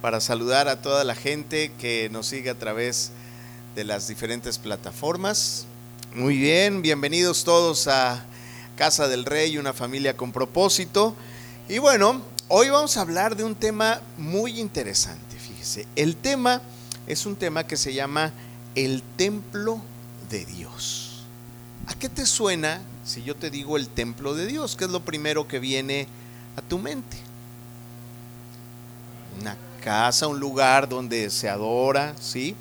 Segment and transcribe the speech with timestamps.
[0.00, 3.10] para saludar a toda la gente que nos sigue a través
[3.74, 5.66] de las diferentes plataformas.
[6.14, 8.24] Muy bien, bienvenidos todos a
[8.76, 11.16] Casa del Rey, una familia con propósito.
[11.68, 15.86] Y bueno, hoy vamos a hablar de un tema muy interesante, fíjese.
[15.96, 16.62] El tema
[17.06, 18.32] es un tema que se llama
[18.74, 19.80] el templo
[20.30, 21.24] de Dios.
[21.86, 24.76] ¿A qué te suena si yo te digo el templo de Dios?
[24.76, 26.06] ¿Qué es lo primero que viene
[26.56, 27.16] a tu mente?
[29.40, 32.54] Una casa, un lugar donde se adora, ¿sí?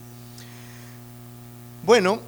[1.83, 2.19] Bueno,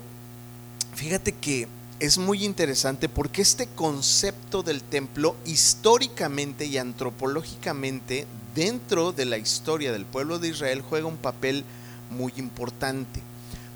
[0.94, 1.68] fíjate que
[2.00, 9.92] es muy interesante porque este concepto del templo históricamente y antropológicamente dentro de la historia
[9.92, 11.66] del pueblo de Israel juega un papel
[12.10, 13.22] muy importante,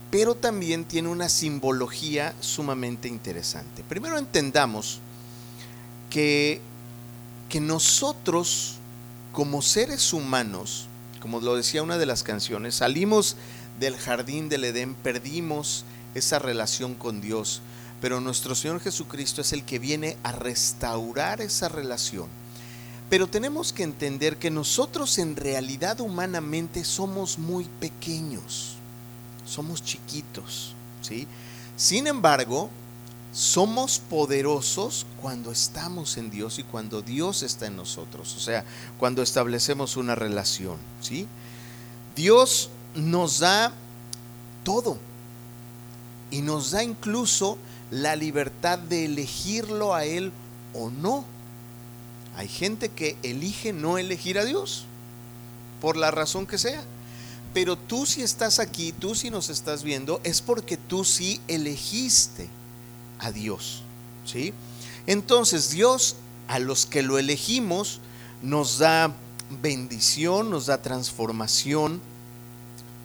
[0.09, 3.83] pero también tiene una simbología sumamente interesante.
[3.83, 4.99] Primero entendamos
[6.09, 6.61] que,
[7.49, 8.77] que nosotros
[9.33, 10.87] como seres humanos
[11.23, 13.37] como lo decía una de las canciones, salimos
[13.79, 17.61] del jardín del Edén, perdimos esa relación con Dios,
[18.01, 22.27] pero nuestro Señor Jesucristo es el que viene a restaurar esa relación.
[23.09, 28.73] Pero tenemos que entender que nosotros en realidad humanamente somos muy pequeños,
[29.45, 31.25] somos chiquitos, ¿sí?
[31.77, 32.69] Sin embargo,
[33.33, 38.63] somos poderosos cuando estamos en Dios y cuando Dios está en nosotros, o sea,
[38.99, 41.27] cuando establecemos una relación, ¿sí?
[42.15, 43.73] Dios nos da
[44.63, 44.99] todo
[46.29, 47.57] y nos da incluso
[47.89, 50.31] la libertad de elegirlo a Él
[50.73, 51.25] o no.
[52.35, 54.85] Hay gente que elige no elegir a Dios,
[55.81, 56.83] por la razón que sea.
[57.53, 62.47] Pero tú si estás aquí, tú si nos estás viendo, es porque tú sí elegiste
[63.23, 63.83] a Dios.
[64.25, 64.53] ¿sí?
[65.07, 66.15] Entonces Dios
[66.47, 67.99] a los que lo elegimos
[68.41, 69.13] nos da
[69.61, 72.01] bendición, nos da transformación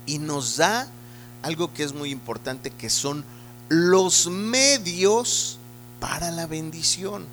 [0.07, 0.89] y nos da
[1.43, 3.25] algo que es muy importante, que son
[3.69, 5.59] los medios
[6.01, 7.27] para la bendición.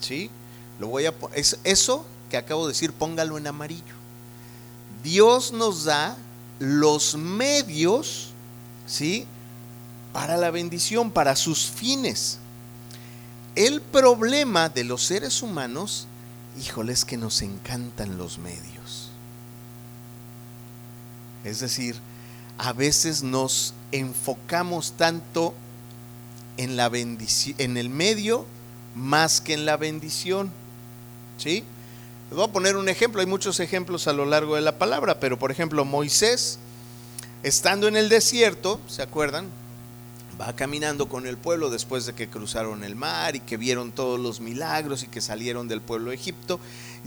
[0.00, 0.30] ¿Sí?
[0.78, 3.94] Lo voy a es eso que acabo de decir, póngalo en amarillo.
[5.02, 6.16] Dios nos da
[6.58, 8.30] los medios,
[8.86, 9.26] ¿sí?
[10.14, 12.38] Para la bendición, para sus fines.
[13.56, 16.06] El problema de los seres humanos,
[16.56, 19.10] híjole, es que nos encantan los medios.
[21.42, 21.96] Es decir,
[22.58, 25.52] a veces nos enfocamos tanto
[26.58, 28.46] en la en el medio
[28.94, 30.52] más que en la bendición.
[31.38, 31.64] ¿Sí?
[32.30, 35.18] Les voy a poner un ejemplo, hay muchos ejemplos a lo largo de la palabra,
[35.18, 36.60] pero por ejemplo, Moisés,
[37.42, 39.63] estando en el desierto, ¿se acuerdan?
[40.40, 44.18] Va caminando con el pueblo después de que cruzaron el mar y que vieron todos
[44.18, 46.60] los milagros y que salieron del pueblo de Egipto.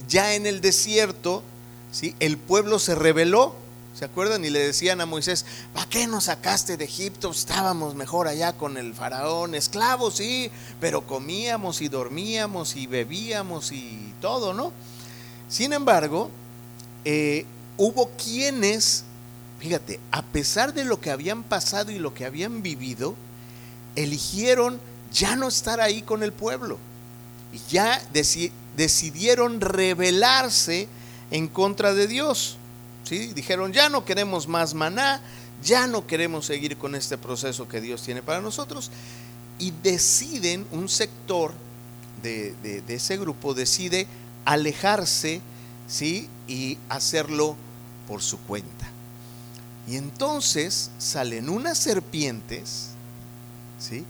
[0.07, 1.43] Ya en el desierto,
[1.91, 2.15] ¿sí?
[2.19, 3.55] el pueblo se rebeló,
[3.93, 4.45] ¿se acuerdan?
[4.45, 7.31] Y le decían a Moisés, ¿para qué nos sacaste de Egipto?
[7.31, 14.13] Estábamos mejor allá con el faraón, esclavos, sí, pero comíamos y dormíamos y bebíamos y
[14.21, 14.71] todo, ¿no?
[15.49, 16.29] Sin embargo,
[17.05, 17.45] eh,
[17.77, 19.03] hubo quienes
[19.59, 23.15] fíjate, a pesar de lo que habían pasado y lo que habían vivido,
[23.95, 24.79] eligieron
[25.11, 26.77] ya no estar ahí con el pueblo.
[27.53, 28.01] Y ya
[28.75, 30.87] decidieron rebelarse
[31.31, 32.57] en contra de Dios.
[33.03, 33.27] ¿sí?
[33.33, 35.21] Dijeron, ya no queremos más maná,
[35.63, 38.91] ya no queremos seguir con este proceso que Dios tiene para nosotros.
[39.59, 41.53] Y deciden, un sector
[42.21, 44.07] de, de ese grupo decide
[44.45, 45.41] alejarse
[45.87, 46.29] ¿sí?
[46.47, 47.55] y hacerlo
[48.07, 48.91] por su cuenta.
[49.87, 52.89] Y entonces salen unas serpientes,
[53.79, 54.03] ¿sí?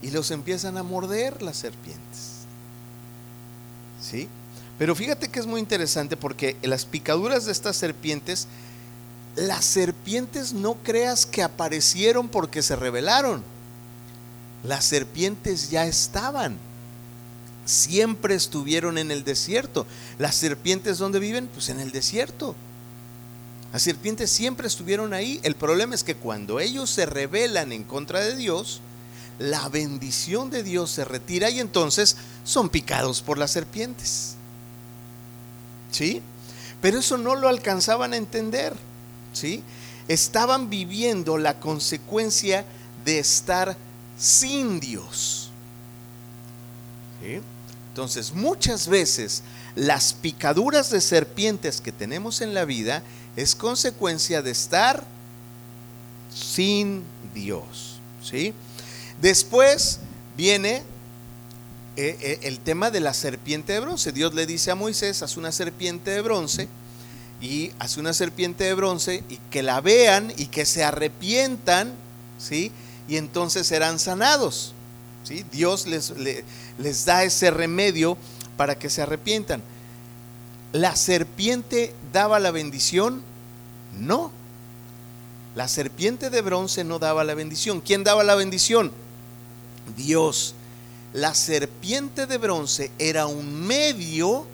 [0.00, 2.46] Y los empiezan a morder las serpientes.
[4.00, 4.28] ¿Sí?
[4.78, 8.46] Pero fíjate que es muy interesante porque las picaduras de estas serpientes,
[9.34, 13.42] las serpientes no creas que aparecieron porque se rebelaron.
[14.62, 16.56] Las serpientes ya estaban.
[17.64, 19.86] Siempre estuvieron en el desierto.
[20.18, 21.48] Las serpientes, ¿dónde viven?
[21.48, 22.54] Pues en el desierto.
[23.72, 25.40] Las serpientes siempre estuvieron ahí.
[25.42, 28.80] El problema es que cuando ellos se rebelan en contra de Dios,
[29.38, 34.34] la bendición de Dios se retira y entonces son picados por las serpientes.
[35.90, 36.22] ¿Sí?
[36.80, 38.74] Pero eso no lo alcanzaban a entender.
[39.32, 39.62] ¿Sí?
[40.08, 42.64] Estaban viviendo la consecuencia
[43.04, 43.76] de estar
[44.16, 45.50] sin Dios.
[47.96, 49.42] Entonces, muchas veces
[49.74, 53.02] las picaduras de serpientes que tenemos en la vida
[53.36, 55.04] es consecuencia de estar
[56.34, 57.04] sin
[57.34, 58.00] Dios.
[58.22, 58.54] ¿sí?
[59.20, 60.00] Después
[60.36, 60.82] viene
[61.96, 64.12] eh, eh, el tema de la serpiente de bronce.
[64.12, 66.68] Dios le dice a Moisés, haz una serpiente de bronce
[67.40, 71.92] y hace una serpiente de bronce y que la vean y que se arrepientan,
[72.38, 72.72] ¿sí?
[73.08, 74.72] Y entonces serán sanados,
[75.22, 75.44] ¿sí?
[75.52, 76.12] Dios les,
[76.78, 78.16] les da ese remedio
[78.56, 79.62] para que se arrepientan.
[80.76, 83.22] ¿La serpiente daba la bendición?
[83.98, 84.30] No.
[85.54, 87.80] La serpiente de bronce no daba la bendición.
[87.80, 88.92] ¿Quién daba la bendición?
[89.96, 90.54] Dios.
[91.14, 94.44] La serpiente de bronce era un medio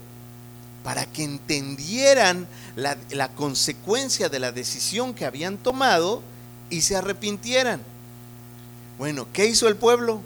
[0.84, 2.46] para que entendieran
[2.76, 2.96] la,
[3.34, 6.22] consecuencia de la decisión que habían tomado
[6.70, 7.82] y se arrepintieran.
[8.96, 10.22] Bueno, ¿qué hizo el pueblo?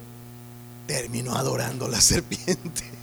[0.87, 2.96] Terminó adorando la serpiente.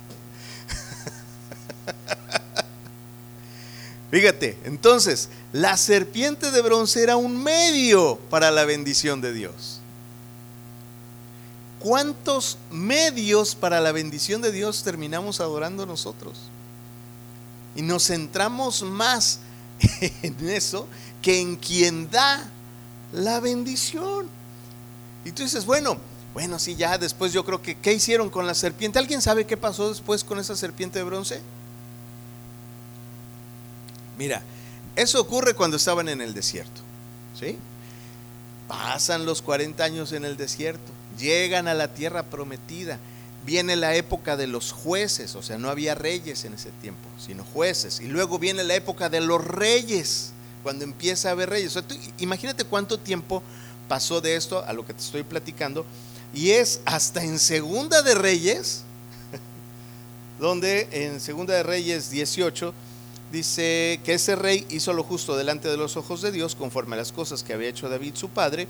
[4.13, 9.80] Fíjate, entonces, la serpiente de bronce era un medio para la bendición de Dios.
[11.80, 16.38] ¿Cuántos medios para la bendición de Dios terminamos adorando nosotros?
[17.75, 19.39] Y nos centramos más
[20.21, 20.88] en eso
[21.24, 22.51] que en quien da
[23.13, 24.27] la bendición.
[25.25, 25.98] Y tú dices, bueno,
[26.36, 29.00] bueno, sí, ya después yo creo que, ¿qué hicieron con la serpiente?
[29.00, 31.42] ¿Alguien sabe qué pasó después con esa serpiente de bronce?
[34.18, 34.42] Mira,
[34.95, 36.81] eso ocurre cuando estaban en el desierto.
[37.39, 37.57] ¿Sí?
[38.68, 43.00] Pasan los 40 años en el desierto, llegan a la tierra prometida
[43.45, 47.44] viene la época de los jueces, o sea, no había reyes en ese tiempo, sino
[47.44, 48.00] jueces.
[48.00, 50.31] Y luego viene la época de los reyes,
[50.63, 51.77] cuando empieza a haber reyes.
[52.19, 53.44] imagínate cuánto tiempo
[53.88, 55.86] pasó de esto a lo que te estoy platicando.
[56.33, 58.83] Y es hasta en Segunda de Reyes,
[60.39, 62.74] donde en Segunda de Reyes 18
[63.33, 67.00] dice que ese rey hizo lo justo delante de los ojos de Dios, conforme a
[67.00, 68.69] las cosas que había hecho David su padre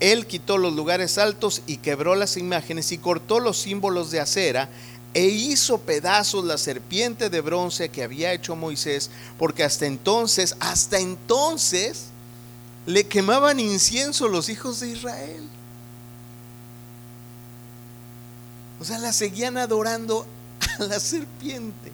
[0.00, 4.70] él quitó los lugares altos y quebró las imágenes y cortó los símbolos de acera
[5.12, 10.98] e hizo pedazos la serpiente de bronce que había hecho Moisés, porque hasta entonces, hasta
[10.98, 12.06] entonces,
[12.86, 15.48] le quemaban incienso los hijos de Israel.
[18.80, 20.26] O sea, la seguían adorando
[20.78, 21.89] a la serpiente.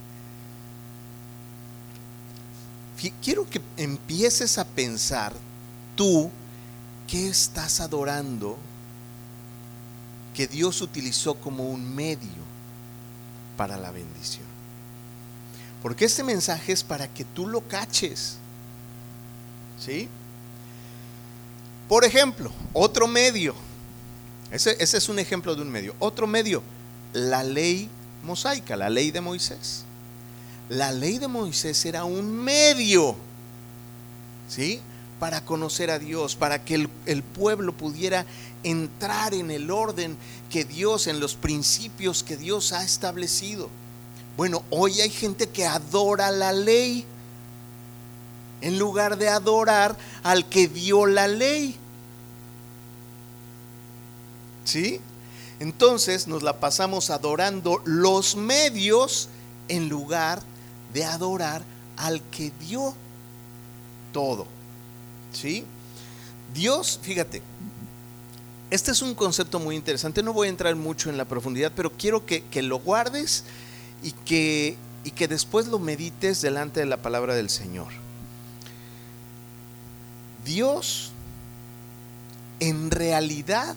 [3.23, 5.35] Quiero que empieces a pensar
[5.95, 6.31] tú
[7.07, 8.57] ¿Qué estás adorando
[10.35, 12.45] que Dios utilizó como un medio
[13.57, 14.45] para la bendición?
[15.83, 18.39] Porque este mensaje es para que tú lo caches.
[19.79, 20.09] ¿Sí?
[21.89, 23.55] Por ejemplo, otro medio.
[24.51, 25.95] Ese, ese, es un ejemplo de un medio.
[26.01, 26.63] Otro medio,
[27.13, 27.89] la ley
[28.25, 29.85] mosaica, la ley de Moisés.
[30.69, 33.17] La ley de Moisés era un medio.
[34.49, 34.81] ¿Sí?
[35.19, 38.27] para conocer a Dios, para que el, pueblo pudiera
[38.63, 40.17] entrar en el orden
[40.51, 43.71] que Dios, en los principios que Dios ha establecido.
[44.37, 47.07] Bueno, hoy hay gente que adora la ley
[48.61, 51.77] en lugar de adorar al que dio la ley.
[54.65, 55.01] ¿Sí?
[55.61, 59.31] Entonces nos la pasamos adorando los medios
[59.69, 60.56] en lugar de
[61.05, 61.63] adorar
[61.97, 62.95] al que dio
[64.13, 64.47] todo.
[65.33, 65.65] ¿Sí?
[66.55, 67.43] Dios, fíjate,
[68.71, 70.23] este es un concepto muy interesante.
[70.23, 73.45] No voy a entrar mucho en la profundidad, pero quiero que, lo guardes
[74.03, 77.89] y que, y que después lo medites delante de la palabra del Señor.
[80.45, 81.13] Dios,
[82.61, 83.77] en realidad,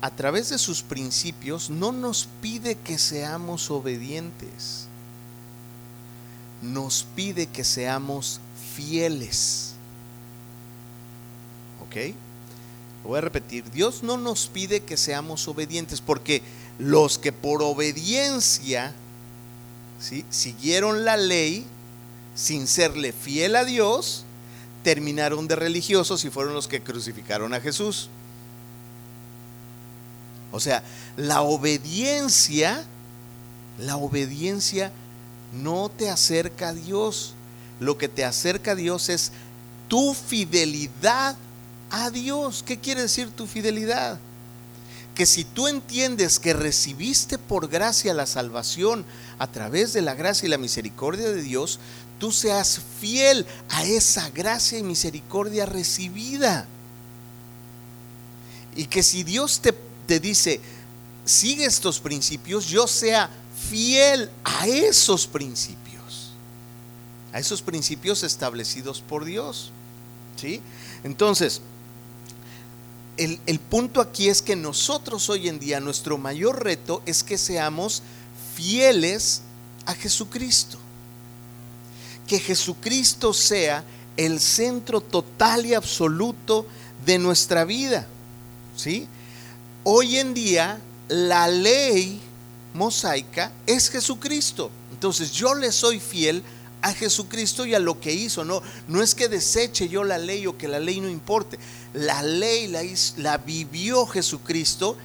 [0.00, 4.87] a través de sus principios, no nos pide que seamos obedientes.
[6.62, 8.40] Nos pide que seamos
[8.74, 9.74] fieles.
[11.82, 12.14] ¿Ok?
[13.08, 16.42] voy a repetir, Dios no nos pide que seamos obedientes, porque
[16.78, 18.92] los que por obediencia
[19.98, 20.26] ¿sí?
[20.28, 21.64] siguieron la ley
[22.34, 24.24] sin serle fiel a Dios,
[24.84, 28.10] terminaron de religiosos y fueron los que crucificaron a Jesús.
[30.52, 30.82] O sea,
[31.16, 32.84] la obediencia,
[33.78, 34.92] la obediencia
[35.52, 37.34] no te acerca a Dios.
[37.80, 39.32] Lo que te acerca a Dios es
[39.88, 41.36] tu fidelidad
[41.90, 42.62] a Dios.
[42.62, 44.18] ¿Qué quiere decir tu fidelidad?
[45.14, 49.04] Que si tú entiendes que recibiste por gracia la salvación
[49.38, 51.80] a través de la gracia y la misericordia de Dios,
[52.18, 56.66] tú seas fiel a esa gracia y misericordia recibida.
[58.76, 59.72] Y que si Dios te,
[60.06, 60.60] te dice,
[61.24, 63.28] sigue estos principios, yo sea
[63.68, 66.32] fiel a esos principios,
[67.32, 69.72] a esos principios establecidos por Dios.
[70.36, 70.62] ¿Sí?
[71.02, 71.60] Entonces,
[73.16, 78.02] el, punto aquí es que nosotros hoy en día, nuestro mayor reto es que seamos
[78.54, 79.42] fieles
[79.86, 80.78] a Jesucristo.
[82.26, 83.84] que Jesucristo sea
[84.18, 86.66] el centro total y absoluto
[87.06, 88.06] de nuestra vida.
[88.76, 89.08] ¿Sí?
[89.82, 92.20] Hoy en día la ley
[92.74, 94.70] mosaica es Jesucristo.
[94.92, 96.42] Entonces yo le soy fiel
[96.82, 98.44] a Jesucristo y a lo que hizo.
[98.44, 101.58] No, no es que deseche yo la ley o que la ley no importe.
[101.92, 102.82] La ley la,
[103.16, 104.96] la vivió Jesucristo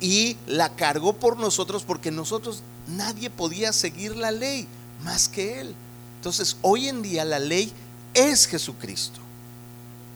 [0.00, 4.66] y la cargó por nosotros porque nosotros nadie podía seguir la ley
[5.02, 5.74] más que Él.
[6.16, 7.72] Entonces hoy en día la ley
[8.14, 9.20] es Jesucristo.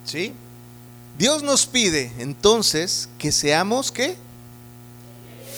[0.04, 0.32] ¿Sí?
[1.18, 4.16] Dios nos pide entonces que seamos ¿qué?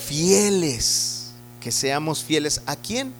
[0.05, 1.14] Fieles.
[1.65, 3.11] Que seamos fieles a quién?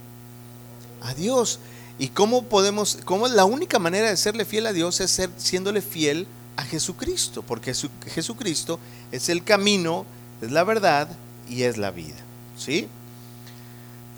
[1.02, 1.58] A Dios.
[1.98, 5.82] ¿Y cómo podemos, cómo la única manera de serle fiel a Dios es ser siéndole
[5.82, 7.42] fiel a Jesucristo?
[7.42, 8.80] Porque Jesucristo
[9.12, 10.06] es el camino,
[10.44, 11.08] es la verdad
[11.50, 12.18] y es la vida.
[12.56, 12.88] ¿Sí?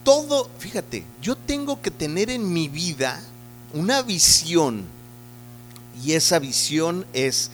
[0.03, 3.23] Todo, fíjate, yo tengo que tener en mi vida
[3.73, 4.83] una visión.
[6.03, 7.49] Y esa visión es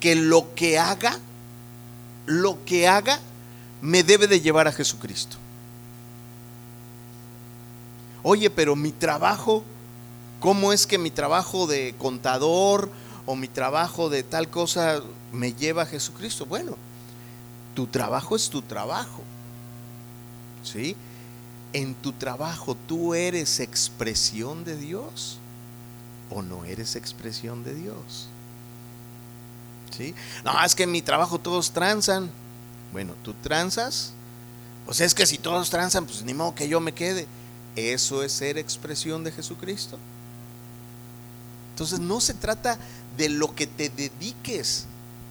[0.00, 1.18] que lo que haga,
[2.24, 3.20] lo que haga,
[3.82, 5.43] me debe de llevar a Jesucristo.
[8.26, 9.62] Oye, pero mi trabajo,
[10.40, 12.90] ¿cómo es que mi trabajo de contador
[13.26, 16.46] o mi trabajo de tal cosa me lleva a Jesucristo?
[16.46, 16.74] Bueno,
[17.74, 19.22] tu trabajo es tu trabajo.
[20.62, 20.96] ¿Sí?
[21.74, 25.38] En tu trabajo tú eres expresión de Dios
[26.30, 28.28] o no eres expresión de Dios.
[29.94, 30.14] ¿Sí?
[30.44, 32.30] No, es que en mi trabajo todos transan.
[32.90, 34.14] Bueno, tú transas.
[34.86, 37.26] Pues es que si todos transan, pues ni modo que yo me quede.
[37.76, 39.98] Eso es ser expresión de Jesucristo.
[41.72, 42.78] Entonces no se trata
[43.16, 44.86] de lo que te dediques,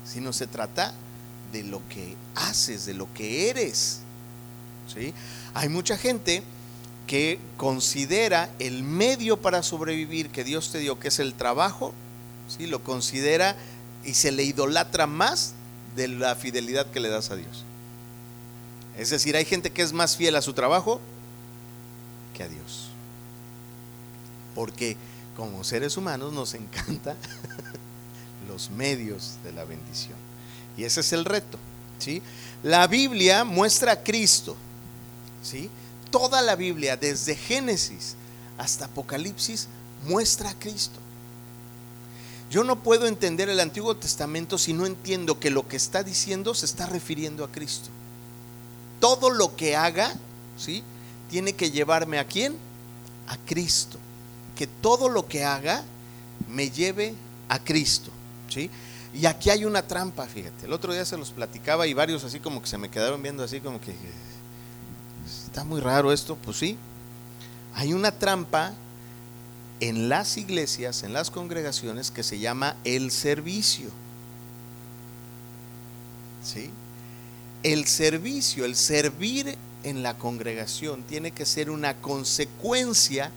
[0.05, 0.93] sino se trata
[1.53, 3.99] de lo que haces, de lo que eres.
[4.93, 5.13] ¿Sí?
[5.53, 6.43] Hay mucha gente
[7.07, 11.93] que considera el medio para sobrevivir que Dios te dio, que es el trabajo,
[12.49, 12.65] ¿sí?
[12.65, 13.55] lo considera
[14.03, 15.53] y se le idolatra más
[15.95, 17.63] de la fidelidad que le das a Dios.
[18.97, 20.99] Es decir, hay gente que es más fiel a su trabajo
[22.33, 22.89] que a Dios.
[24.55, 24.97] Porque
[25.35, 27.15] como seres humanos nos encanta
[28.47, 30.17] los medios de la bendición.
[30.77, 31.57] Y ese es el reto.
[31.99, 32.21] ¿sí?
[32.63, 34.55] La Biblia muestra a Cristo.
[35.41, 35.69] ¿sí?
[36.11, 38.15] Toda la Biblia, desde Génesis
[38.57, 39.67] hasta Apocalipsis,
[40.05, 40.99] muestra a Cristo.
[42.51, 46.53] Yo no puedo entender el Antiguo Testamento si no entiendo que lo que está diciendo
[46.53, 47.89] se está refiriendo a Cristo.
[48.99, 50.13] Todo lo que haga,
[50.55, 50.83] ¿sí?
[51.33, 52.55] Tiene que llevarme a quién?
[53.27, 53.97] A Cristo.
[54.55, 55.83] Que todo lo que haga
[56.47, 57.15] me lleve
[57.49, 58.11] a Cristo.
[58.47, 58.69] ¿sí?
[59.15, 60.67] Y aquí hay una trampa, fíjate.
[60.67, 63.43] El otro día se los platicaba y varios así como que se me quedaron viendo
[63.43, 63.95] así como que
[65.47, 66.35] está muy raro esto.
[66.35, 66.77] Pues sí,
[67.73, 68.73] hay una trampa
[69.79, 73.89] en las iglesias, en las congregaciones que se llama el servicio.
[76.43, 76.69] ¿Sí?
[77.63, 83.31] El servicio, el servir en la congregación tiene que ser una consecuencia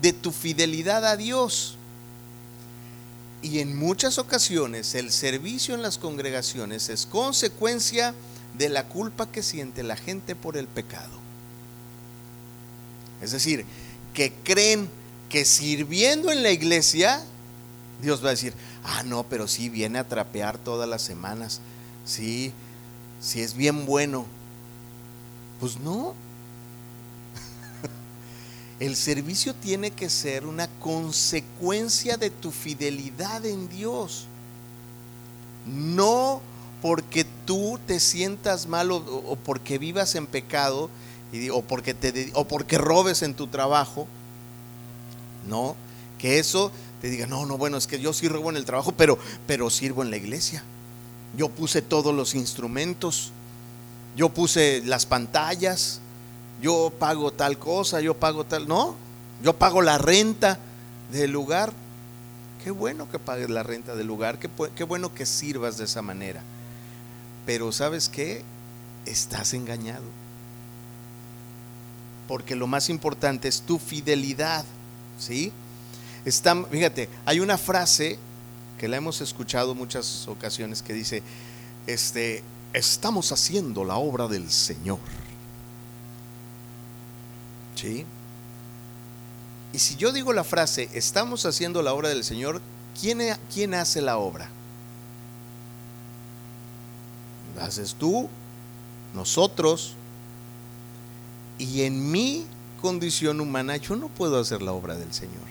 [0.00, 1.76] de tu fidelidad a Dios.
[3.42, 8.14] Y en muchas ocasiones el servicio en las congregaciones es consecuencia
[8.56, 11.18] de la culpa que siente la gente por el pecado.
[13.22, 13.64] Es decir,
[14.14, 14.88] que creen
[15.28, 17.22] que sirviendo en la iglesia,
[18.02, 18.54] Dios va a decir,
[18.84, 21.60] ah, no, pero sí viene a trapear todas las semanas,
[22.04, 22.52] sí,
[23.20, 24.26] sí es bien bueno,
[25.60, 26.14] pues no.
[28.80, 34.26] El servicio tiene que ser una consecuencia de tu fidelidad en Dios.
[35.66, 36.40] No
[36.82, 40.90] porque tú te sientas mal o, porque vivas en pecado
[41.52, 44.06] o, porque te, o porque robes en tu trabajo.
[45.46, 45.76] No,
[46.18, 48.92] que eso te diga, no, no, bueno, es que yo sí robo en el trabajo,
[48.92, 50.62] pero, pero sirvo en la iglesia.
[51.36, 53.32] Yo puse todos los instrumentos
[54.16, 56.00] yo puse las pantallas,
[56.60, 58.96] yo pago tal cosa, yo pago tal, no,
[59.42, 60.58] yo pago la renta
[61.10, 61.72] del lugar.
[62.62, 66.42] Qué bueno que pagues la renta del lugar, qué, bueno que sirvas de esa manera.
[67.46, 68.42] Pero sabes qué,
[69.06, 70.04] estás engañado.
[72.28, 74.64] Porque lo más importante es tu fidelidad,
[75.18, 75.52] ¿sí?
[76.26, 78.18] Está, fíjate, hay una frase
[78.78, 81.22] que la hemos escuchado muchas ocasiones que dice,
[81.86, 84.98] este, estamos haciendo la obra del Señor.
[87.74, 88.06] ¿Sí?
[89.72, 92.60] Y si yo digo la frase, estamos haciendo la obra del Señor,
[93.00, 93.20] ¿quién,
[93.52, 94.48] quién hace la obra?
[97.56, 98.28] ¿La haces tú?
[99.14, 99.94] Nosotros.
[101.58, 102.46] Y en mi
[102.80, 105.48] condición humana yo no puedo hacer la obra del Señor.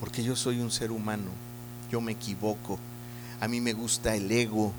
[0.00, 1.30] porque yo soy un ser humano,
[1.90, 2.78] yo me equivoco,
[3.40, 4.72] a mí me gusta el ego,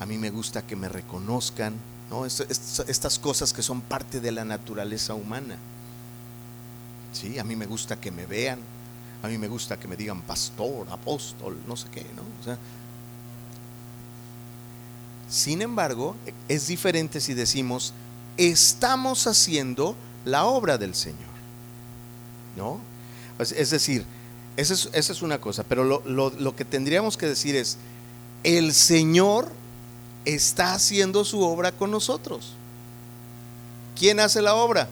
[0.00, 1.74] a mí me gusta que me reconozcan,
[2.10, 2.24] ¿no?
[2.24, 5.56] estas cosas que son parte de la naturaleza humana.
[7.12, 7.38] ¿Sí?
[7.38, 8.60] A mí me gusta que me vean,
[9.22, 12.22] a mí me gusta que me digan pastor, apóstol, no sé qué, ¿no?
[15.28, 16.16] sin embargo,
[16.48, 17.92] es diferente si decimos,
[18.38, 21.18] estamos haciendo la obra del Señor.
[22.56, 22.80] ¿No?
[23.38, 24.04] Es decir,
[24.56, 27.76] esa es, una cosa, pero lo, lo que tendríamos que decir es,
[28.42, 29.52] el Señor
[30.34, 32.52] está haciendo su obra con nosotros.
[33.98, 34.88] ¿Quién hace la obra?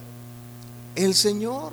[0.95, 1.73] El Señor.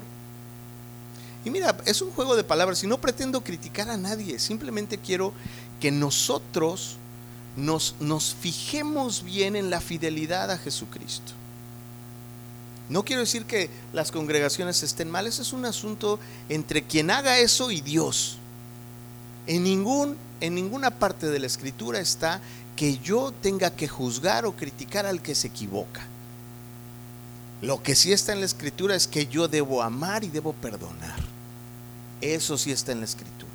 [1.45, 5.33] Y mira, es un juego de palabras y no pretendo criticar a nadie, simplemente quiero
[5.79, 6.97] que nosotros
[7.55, 11.33] nos, nos fijemos bien en la fidelidad a Jesucristo.
[12.89, 17.39] No quiero decir que las congregaciones estén mal, ese es un asunto entre quien haga
[17.39, 18.37] eso y Dios.
[19.47, 22.41] En, ningún, en ninguna parte de la escritura está
[22.75, 26.05] que yo tenga que juzgar o criticar al que se equivoca.
[27.61, 31.15] Lo que sí está en la escritura es que yo debo amar y debo perdonar.
[32.19, 33.51] Eso sí está en la escritura.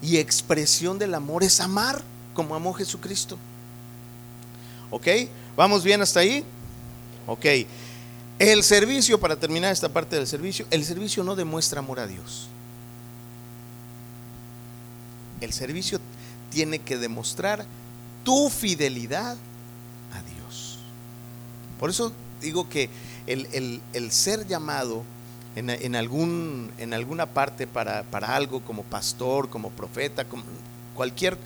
[0.00, 2.02] Y expresión del amor es amar
[2.34, 3.38] como amó Jesucristo.
[4.90, 5.06] ¿Ok?
[5.56, 6.44] ¿Vamos bien hasta ahí?
[7.26, 7.46] Ok.
[8.38, 12.48] El servicio, para terminar esta parte del servicio, el servicio no demuestra amor a Dios.
[15.40, 16.00] El servicio
[16.52, 17.64] tiene que demostrar
[18.24, 19.36] tu fidelidad
[20.12, 20.78] a Dios.
[21.80, 22.90] Por eso digo que
[23.26, 23.80] el,
[24.10, 25.04] ser llamado
[25.56, 30.44] en, algún, en alguna parte para, para, algo como pastor, como profeta, como
[30.94, 31.36] cualquier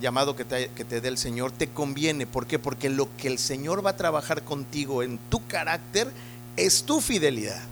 [0.00, 2.26] llamado que te, que te dé el Señor, te conviene.
[2.26, 2.58] ¿Por qué?
[2.58, 6.10] Porque lo que el Señor va a trabajar contigo en tu carácter
[6.56, 7.62] es tu fidelidad.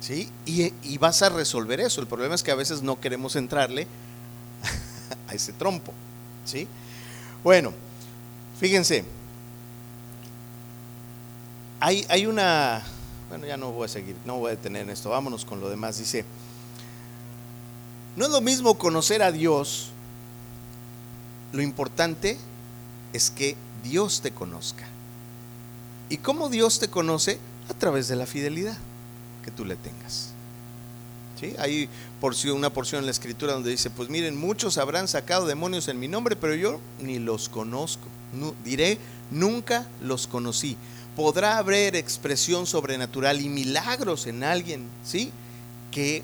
[0.00, 0.30] ¿Sí?
[0.46, 2.00] Y, vas a resolver eso.
[2.00, 3.86] El problema es que a veces no queremos entrarle
[5.30, 5.92] a ese trompo.
[6.44, 6.66] ¿Sí?
[7.42, 7.72] Bueno,
[8.58, 9.04] fíjense.
[11.78, 12.82] Hay, hay una.
[13.28, 15.10] Bueno, ya no voy a seguir, no voy a detener en esto.
[15.10, 15.98] Vámonos con lo demás.
[15.98, 16.24] Dice.
[18.16, 19.92] No es lo mismo conocer a Dios.
[21.52, 22.36] Lo importante
[23.12, 24.86] es que Dios te conozca.
[26.08, 27.38] ¿Y cómo Dios te conoce?
[27.68, 28.76] A través de la fidelidad
[29.44, 30.32] que tú le tengas.
[31.40, 31.54] ¿Sí?
[31.58, 31.88] Hay
[32.52, 36.06] una porción en la escritura donde dice, pues miren, muchos habrán sacado demonios en mi
[36.06, 38.06] nombre, pero yo ni los conozco.
[38.62, 38.98] diré,
[39.30, 40.76] nunca los conocí.
[41.16, 45.32] Podrá haber expresión sobrenatural y milagros en alguien, ¿sí?
[45.90, 46.22] Que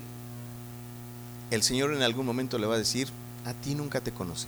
[1.49, 3.07] el Señor en algún momento le va a decir,
[3.45, 4.47] a ti nunca te conocí.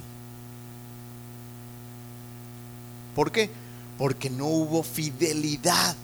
[3.15, 3.49] ¿Por qué?
[3.97, 5.95] Porque no hubo fidelidad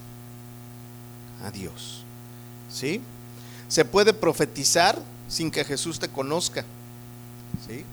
[1.43, 2.04] a Dios.
[2.71, 3.01] ¿Sí?
[3.75, 6.63] Se puede profetizar sin que Jesús te conozca.
[7.67, 7.83] ¿Sí?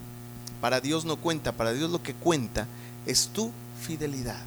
[0.61, 2.68] Para Dios no cuenta, para Dios lo que cuenta
[3.05, 3.51] es tu
[3.85, 4.38] fidelidad.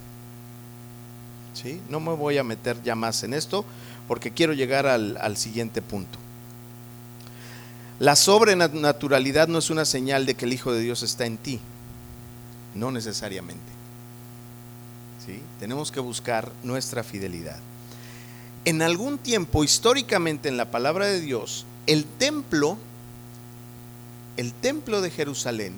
[1.54, 1.82] ¿Sí?
[1.89, 3.65] No me voy a meter ya más en esto
[4.08, 6.17] porque quiero llegar al, al siguiente punto.
[8.00, 11.60] La sobrenaturalidad no es una señal de que el Hijo de Dios está en ti,
[12.76, 13.74] no necesariamente.
[15.26, 15.41] ¿Sí?
[15.60, 17.60] Tenemos que buscar nuestra fidelidad.
[18.65, 22.78] En algún tiempo, históricamente en la palabra de Dios, el templo,
[24.38, 25.75] el templo de Jerusalén,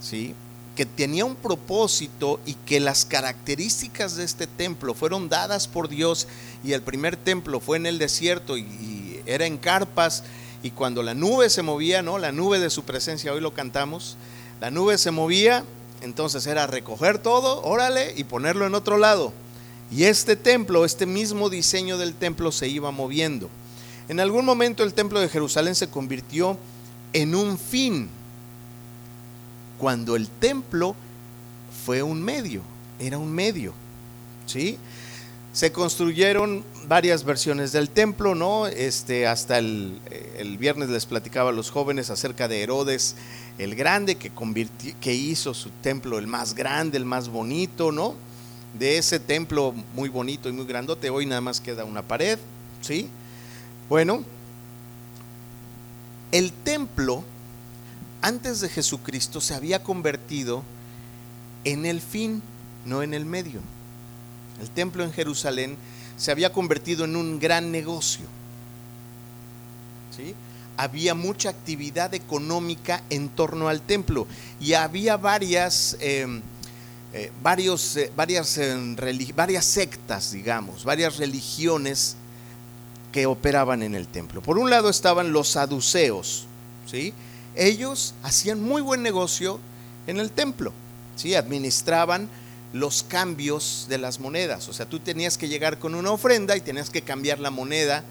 [0.00, 0.34] ¿sí?
[0.74, 6.28] que tenía un propósito y que las características de este templo fueron dadas por Dios
[6.64, 10.24] y el primer templo fue en el desierto y, y era en carpas
[10.62, 12.18] y cuando la nube se movía, ¿no?
[12.18, 14.16] La nube de su presencia, hoy lo cantamos,
[14.60, 15.64] la nube se movía,
[16.00, 19.32] entonces era recoger todo, órale, y ponerlo en otro lado.
[19.94, 23.50] Y este templo, este mismo diseño del templo se iba moviendo.
[24.08, 26.56] En algún momento el templo de Jerusalén se convirtió
[27.12, 28.08] en un fin,
[29.78, 30.96] cuando el templo
[31.84, 32.62] fue un medio,
[32.98, 33.74] era un medio,
[34.46, 34.78] ¿sí?
[35.52, 38.66] Se construyeron varias versiones del templo, ¿no?
[38.66, 40.00] Este, hasta el,
[40.58, 43.16] viernes les platicaba a los jóvenes acerca de Herodes
[43.58, 44.32] el Grande, que,
[45.00, 48.14] que hizo su templo el más grande, el más bonito, ¿no?
[48.78, 52.38] De ese templo muy bonito y muy grandote, hoy nada más queda una pared,
[52.80, 53.08] ¿sí?
[53.88, 54.24] Bueno,
[56.30, 57.24] el templo
[58.22, 60.62] antes de Jesucristo se había convertido
[61.64, 62.42] en el fin,
[62.86, 63.60] no en el medio.
[64.60, 65.76] El templo en Jerusalén
[66.16, 68.26] se había convertido en un gran negocio.
[70.16, 70.34] ¿Sí?
[70.76, 74.26] Había mucha actividad económica en torno al templo
[74.60, 76.42] y había varias, em,
[77.12, 78.96] eh, eh, varias, em,
[79.34, 82.16] varias sectas, digamos, varias religiones
[83.12, 84.40] que operaban en el templo.
[84.40, 86.46] Por un lado estaban los saduceos,
[86.86, 87.12] ¿sí?
[87.54, 89.60] Ellos hacían muy buen negocio
[90.06, 90.72] en el templo,
[91.16, 91.34] ¿sí?
[91.34, 92.28] Administraban
[92.72, 96.62] los cambios de las monedas, o sea, tú tenías que llegar con una ofrenda y
[96.62, 98.02] tenías que cambiar la moneda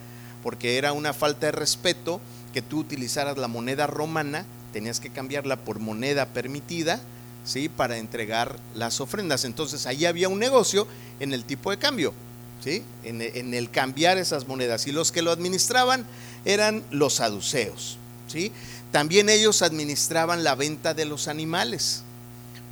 [0.43, 2.21] porque era una falta de respeto
[2.53, 7.01] que tú utilizaras la moneda romana, tenías que cambiarla por moneda permitida,
[7.45, 7.69] ¿sí?
[7.69, 9.45] Para entregar las ofrendas.
[9.45, 10.87] Entonces, ahí había un negocio
[11.19, 12.13] en el tipo de cambio.
[12.63, 12.83] ¿sí?
[13.03, 14.87] En, el cambiar esas monedas.
[14.87, 16.05] Y los que lo administraban
[16.45, 17.97] eran los saduceos.
[18.27, 18.51] ¿sí?
[18.91, 22.03] También ellos administraban la venta de los animales,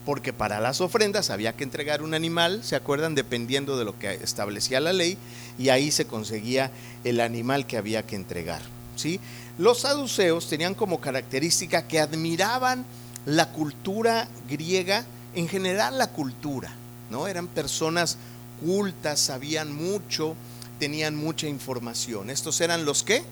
[0.05, 3.15] porque para las ofrendas había que entregar un animal, ¿se acuerdan?
[3.15, 5.17] Dependiendo de lo que establecía la ley,
[5.57, 6.71] y ahí se conseguía
[7.03, 8.61] el animal que había que entregar.
[8.95, 9.19] ¿sí?
[9.57, 12.85] Los saduceos tenían como característica que admiraban
[13.29, 16.71] la cultura griega, en general la cultura,
[17.11, 17.27] ¿no?
[17.27, 18.17] Eran personas
[18.59, 20.35] cultas, sabían mucho,
[20.79, 22.31] tenían mucha información.
[22.31, 23.23] ¿Estos eran los qué?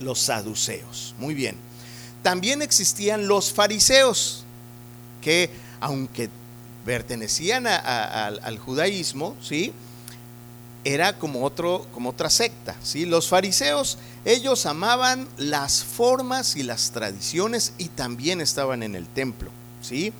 [0.00, 1.14] Los saduceos.
[1.18, 1.56] Muy bien.
[2.22, 4.44] También existían los fariseos,
[5.22, 6.28] que aunque
[6.84, 9.72] pertenecían al judaísmo, ¿sí?
[10.82, 13.06] Era como, otro, como otra secta, ¿sí?
[13.06, 19.50] Los fariseos, ellos amaban las formas y las tradiciones y también estaban en el templo,
[19.82, 20.12] ¿sí?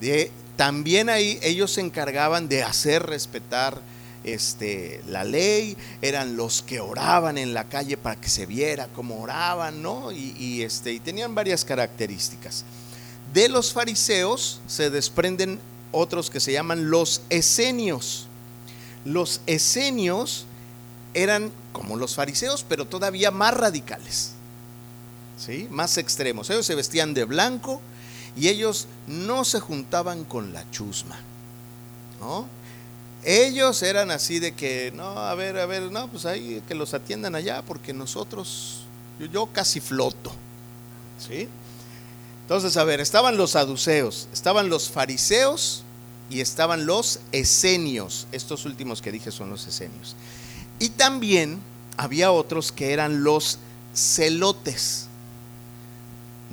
[0.00, 3.80] De también ahí ellos se encargaban de hacer respetar
[4.24, 9.20] este, la ley, eran los que oraban en la calle para que se viera cómo
[9.20, 10.10] oraban, ¿no?
[10.12, 12.64] Y, este, y tenían varias características.
[13.32, 15.60] De los fariseos se desprenden
[15.92, 18.28] otros que se llaman los esenios.
[19.04, 20.46] Los esenios
[21.14, 24.32] eran como los fariseos, pero todavía más radicales,
[25.38, 25.68] ¿sí?
[25.70, 26.50] más extremos.
[26.50, 27.80] Ellos se vestían de blanco,
[28.36, 31.18] y ellos no se juntaban con la chusma.
[32.20, 32.46] ¿no?
[33.24, 36.94] Ellos eran así de que, no, a ver, a ver, no, pues ahí que los
[36.94, 38.82] atiendan allá porque nosotros,
[39.32, 40.32] yo, casi floto.
[41.18, 41.48] ¿Sí?
[42.42, 45.84] Entonces, a ver, estaban los saduceos, estaban los fariseos
[46.28, 48.26] y estaban los esenios.
[48.32, 50.16] Estos últimos que dije son los esenios.
[50.78, 51.60] Y también
[51.96, 53.58] había otros que eran los
[53.94, 55.08] celotes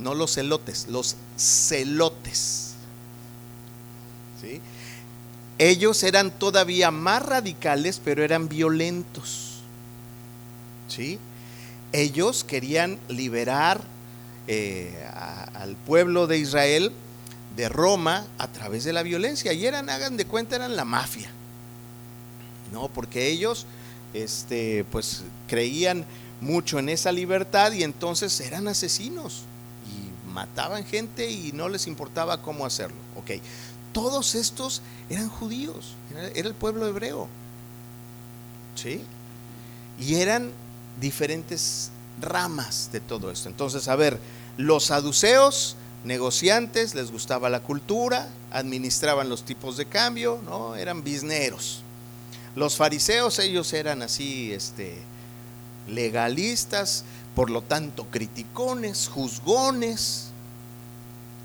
[0.02, 2.74] no los celotes, los celotes.
[4.42, 4.60] ¿Sí?
[5.58, 9.60] Ellos eran todavía más radicales, pero eran violentos.
[10.88, 11.20] ¿Sí?
[11.92, 13.82] Ellos querían liberar
[14.48, 15.08] eh,
[15.54, 16.92] al pueblo de Israel
[17.56, 19.54] de Roma a través de la violencia.
[19.54, 21.30] Y eran, hagan de cuenta, eran la mafia.
[22.72, 23.68] No, porque ellos
[24.14, 26.06] este, pues creían
[26.40, 29.44] mucho en esa libertad y entonces eran asesinos
[30.32, 32.98] mataban gente y no les importaba cómo hacerlo.
[33.16, 33.42] Ok,
[33.94, 37.28] todos estos eran judíos, era, el pueblo hebreo.
[38.76, 39.02] ¿Sí?
[40.00, 40.52] Y eran
[41.00, 43.50] diferentes ramas de todo esto.
[43.50, 44.18] Entonces, a ver,
[44.58, 50.76] los saduceos, negociantes, les gustaba la cultura, administraban los tipos de cambio, ¿no?
[50.76, 51.84] Eran bisneros.
[52.56, 54.98] Los fariseos, ellos eran así, este,
[55.88, 60.28] legalistas, por lo tanto criticones, juzgones,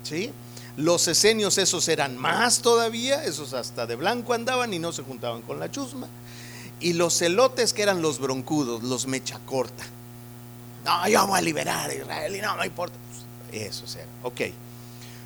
[0.03, 0.31] ¿sí?
[0.75, 5.41] Los esenios esos eran más todavía, esos hasta de blanco andaban y no se juntaban
[5.41, 6.07] con la chusma.
[6.79, 9.83] Y los celotes que eran los broncudos, los mecha corta.
[10.85, 12.95] No, yo voy a liberar a Israel y no, no importa.
[13.51, 14.41] Eso era, ok.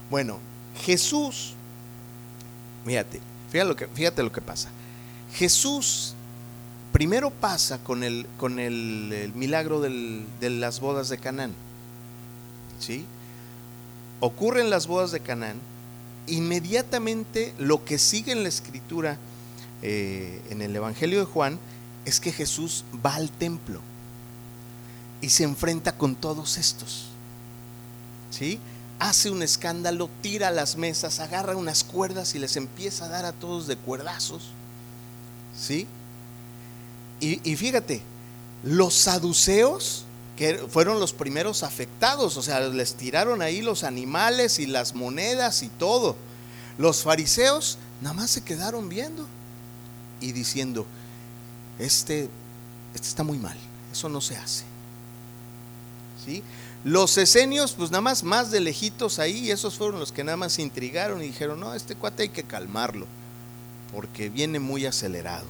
[0.10, 0.40] Bueno,
[0.86, 1.54] Jesús,
[2.86, 3.20] fíjate,
[3.94, 4.70] fíjate lo que pasa.
[5.34, 6.14] Jesús
[6.92, 11.54] primero pasa con el, con el, milagro de las bodas de Canaán.
[12.80, 13.06] ¿Sí?
[14.20, 15.60] Ocurren las bodas de Canaán.
[16.28, 19.18] Inmediatamente lo que sigue en la escritura
[19.82, 21.60] eh, en el Evangelio de Juan
[22.06, 23.82] es que Jesús va al templo
[25.22, 27.08] y se enfrenta con todos estos.
[28.30, 28.60] ¿Sí?
[29.00, 33.34] Hace un escándalo, tira las mesas, agarra unas cuerdas y les empieza a dar a
[33.34, 34.52] todos de cuerdazos.
[35.58, 35.88] ¿Sí?
[37.20, 38.02] Y, fíjate,
[38.64, 44.66] los saduceos, que fueron los primeros afectados, o sea, les tiraron ahí los animales y
[44.66, 46.16] las monedas y todo.
[46.80, 49.28] Los fariseos nada más se quedaron viendo
[50.20, 50.88] y diciendo,
[51.78, 52.28] este,
[52.96, 53.58] este está muy mal,
[53.92, 54.64] eso no se hace.
[56.26, 56.42] ¿Sí?
[56.84, 60.54] Los esenios, pues nada más más de lejitos ahí, esos fueron los que nada más
[60.54, 63.06] se intrigaron y dijeron, no, este cuate hay que calmarlo,
[63.94, 65.46] porque viene muy acelerado.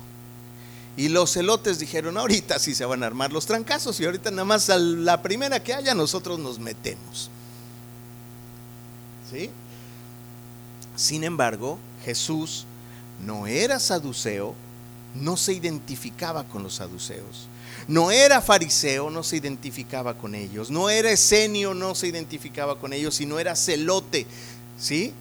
[0.97, 4.43] Y los celotes dijeron, ahorita sí se van a armar los trancazos y ahorita nada
[4.43, 7.29] más a la primera que haya nosotros nos metemos.
[9.31, 9.49] ¿Sí?
[10.95, 12.65] Sin embargo, Jesús
[13.25, 14.53] no era saduceo,
[15.15, 17.47] no se identificaba con los saduceos.
[17.87, 20.69] No era fariseo, no se identificaba con ellos.
[20.69, 24.27] No era esenio, no se identificaba con ellos, sino era celote.
[24.79, 25.13] ¿Sí?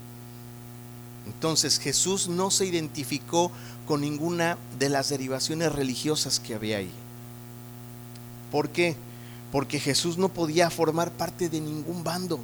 [1.27, 3.51] Entonces Jesús no se identificó
[3.87, 6.91] con ninguna de las derivaciones religiosas que había ahí.
[8.51, 8.97] ¿Por qué?
[9.53, 12.41] Porque Jesús no podía formar parte de ningún bando.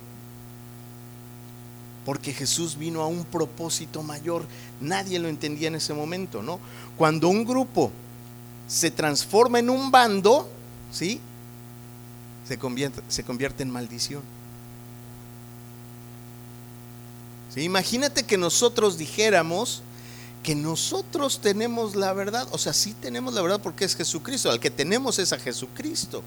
[2.04, 4.46] Porque Jesús vino a un propósito mayor.
[4.80, 6.60] Nadie lo entendía en ese momento, ¿no?
[6.96, 7.90] Cuando un grupo
[8.68, 10.48] se transforma en un bando,
[10.92, 11.20] ¿sí?
[12.46, 14.22] Se convierte, se convierte en maldición.
[17.62, 19.82] Imagínate que nosotros dijéramos
[20.42, 24.60] que nosotros tenemos la verdad, o sea, sí tenemos la verdad porque es Jesucristo, al
[24.60, 26.22] que tenemos es a Jesucristo.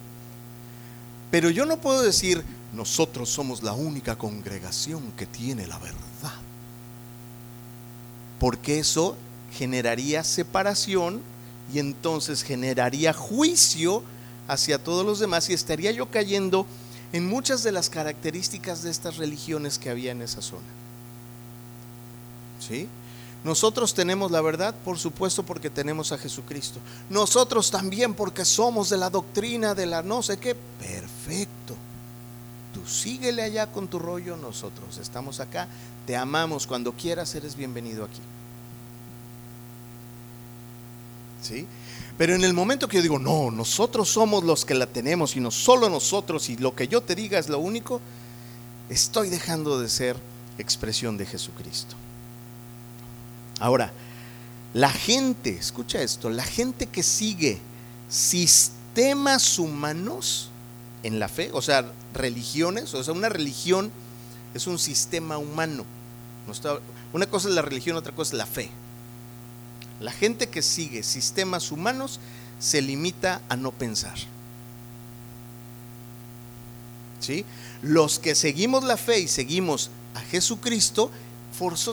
[1.32, 6.34] Pero yo no puedo decir, nosotros somos la única congregación que tiene la verdad.
[8.40, 9.16] Porque eso
[9.54, 11.22] generaría separación
[11.74, 14.04] y entonces generaría juicio
[14.48, 16.66] hacia todos los demás y estaría yo cayendo
[17.14, 20.79] en muchas de las características de estas religiones que había en esa zona.
[22.60, 22.88] ¿Sí?
[23.44, 26.80] Nosotros tenemos la verdad, por supuesto, porque tenemos a Jesucristo.
[27.10, 30.56] Nosotros también porque somos de la doctrina de la no sé qué.
[30.56, 31.76] Perfecto.
[32.74, 35.68] Tú síguele allá con tu rollo, nosotros estamos acá.
[36.06, 36.68] Te amamos.
[36.68, 38.20] Cuando quieras, eres bienvenido aquí.
[41.42, 41.66] ¿Sí?
[42.18, 45.40] Pero en el momento que yo digo, no, nosotros somos los que la tenemos y
[45.40, 48.02] no solo nosotros y lo que yo te diga es lo único,
[48.90, 50.18] estoy dejando de ser
[50.58, 51.96] expresión de Jesucristo.
[53.60, 53.92] Ahora,
[54.74, 57.60] la gente, escucha esto, la gente que sigue
[58.08, 60.50] sistemas humanos
[61.04, 63.92] en la fe, o sea, religiones, o sea, una religión
[64.54, 65.86] es un sistema humano.
[67.14, 68.70] una cosa es la religión, otra cosa es la fe.
[70.00, 72.20] La gente que sigue sistemas humanos
[72.60, 74.18] se limita a no pensar.
[77.20, 77.46] ¿Sí?
[77.82, 81.12] Los que seguimos la fe y seguimos a Jesucristo,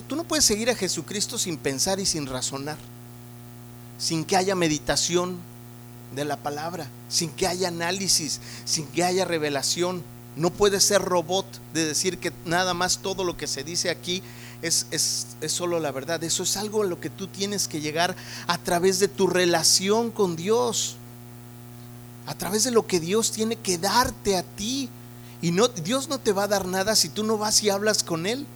[0.07, 2.79] Tú no puedes seguir a Jesucristo sin pensar y sin razonar,
[3.99, 5.39] sin que haya meditación
[6.15, 10.05] de la palabra, sin que haya análisis, sin que haya revelación.
[10.37, 14.23] No puedes ser robot de decir que nada más todo lo que se dice aquí
[14.63, 16.23] es, es, es, solo la verdad.
[16.23, 18.15] Eso es algo a lo que tú tienes que llegar
[18.47, 20.97] a través de tu relación con Dios.
[22.27, 24.89] A través de lo que Dios tiene que darte a ti.
[25.43, 28.05] Y no, Dios no te va a dar nada si tú no vas y hablas
[28.05, 28.47] con Él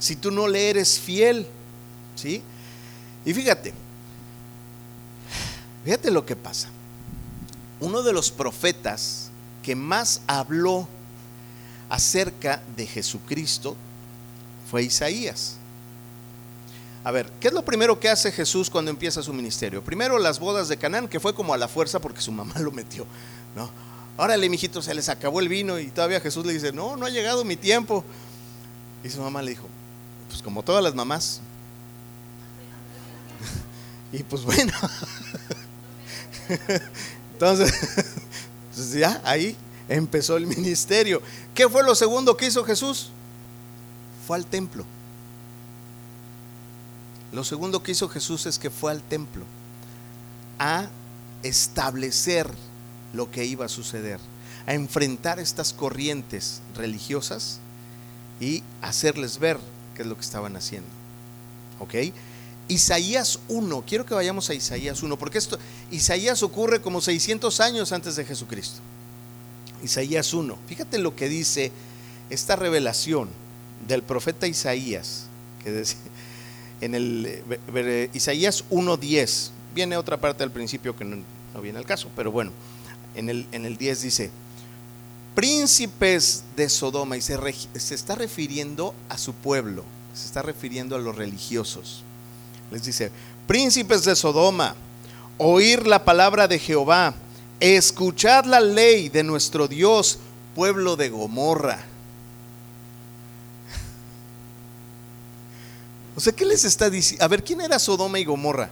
[0.00, 1.46] si tú no le eres fiel.
[2.16, 2.42] ¿Sí?
[3.24, 3.72] Y fíjate,
[5.84, 6.68] fíjate lo que pasa.
[7.78, 9.30] Uno de los profetas
[9.62, 10.88] que más habló
[11.88, 13.76] acerca de Jesucristo
[14.70, 15.56] fue Isaías.
[17.02, 19.82] A ver, ¿qué es lo primero que hace Jesús cuando empieza su ministerio?
[19.82, 22.70] Primero las bodas de Canaán, que fue como a la fuerza porque su mamá lo
[22.70, 23.06] metió,
[23.56, 23.70] ¿no?
[24.16, 27.10] Órale, mijito, se les acabó el vino y todavía Jesús le dice, no, no ha
[27.10, 28.04] llegado mi tiempo.
[29.02, 29.66] Y su mamá le dijo,
[30.30, 31.40] pues como todas las mamás.
[34.12, 34.72] y pues bueno.
[37.32, 37.72] Entonces,
[38.74, 39.56] pues ya ahí
[39.88, 41.20] empezó el ministerio.
[41.54, 43.10] ¿Qué fue lo segundo que hizo Jesús?
[44.26, 44.84] Fue al templo.
[47.32, 49.44] Lo segundo que hizo Jesús es que fue al templo
[50.58, 50.88] a
[51.42, 52.48] establecer
[53.12, 54.20] lo que iba a suceder,
[54.66, 57.58] a enfrentar estas corrientes religiosas
[58.40, 59.58] y hacerles ver
[60.02, 60.88] es lo que estaban haciendo.
[61.78, 61.94] ¿Ok?
[62.68, 65.58] Isaías 1, quiero que vayamos a Isaías 1, porque esto,
[65.90, 68.80] Isaías ocurre como 600 años antes de Jesucristo.
[69.82, 71.72] Isaías 1, fíjate lo que dice
[72.28, 73.28] esta revelación
[73.88, 75.26] del profeta Isaías,
[75.64, 75.84] que
[76.80, 77.42] en el
[78.12, 81.24] Isaías 1.10, viene otra parte al principio que no,
[81.60, 82.52] viene al caso, pero bueno,
[83.16, 84.30] en el, en el 10 dice,
[85.34, 87.38] príncipes de Sodoma, y se,
[87.78, 92.02] se está refiriendo a su pueblo, se está refiriendo a los religiosos.
[92.70, 93.10] Les dice,
[93.46, 94.74] príncipes de Sodoma,
[95.38, 97.14] oír la palabra de Jehová,
[97.58, 100.18] escuchad la ley de nuestro Dios,
[100.54, 101.84] pueblo de Gomorra.
[106.16, 107.24] O sea, ¿qué les está diciendo?
[107.24, 108.68] A ver, ¿quién era Sodoma y Gomorra?